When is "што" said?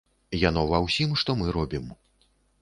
1.25-1.37